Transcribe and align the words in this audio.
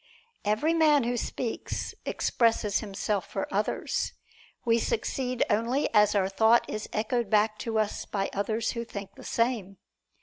Every 0.43 0.73
man 0.73 1.03
who 1.03 1.15
speaks, 1.15 1.93
expresses 2.07 2.79
himself 2.79 3.27
for 3.29 3.47
others. 3.53 4.13
We 4.65 4.79
succeed 4.79 5.43
only 5.47 5.93
as 5.93 6.15
our 6.15 6.27
thought 6.27 6.67
is 6.67 6.89
echoed 6.91 7.29
back 7.29 7.59
to 7.59 7.77
us 7.77 8.05
by 8.05 8.31
others 8.33 8.71
who 8.71 8.83
think 8.83 9.13
the 9.13 9.23
same. 9.23 9.77